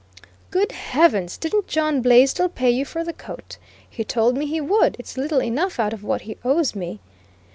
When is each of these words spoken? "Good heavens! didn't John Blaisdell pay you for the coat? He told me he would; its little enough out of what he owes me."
"Good 0.49 0.71
heavens! 0.71 1.37
didn't 1.37 1.67
John 1.67 2.01
Blaisdell 2.01 2.49
pay 2.49 2.71
you 2.71 2.85
for 2.85 3.03
the 3.03 3.13
coat? 3.13 3.57
He 3.87 4.03
told 4.03 4.35
me 4.35 4.47
he 4.47 4.59
would; 4.59 4.95
its 4.99 5.15
little 5.15 5.39
enough 5.43 5.79
out 5.79 5.93
of 5.93 6.03
what 6.03 6.21
he 6.21 6.39
owes 6.43 6.73
me." 6.73 6.99